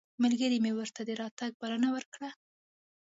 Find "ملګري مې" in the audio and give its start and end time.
0.23-0.71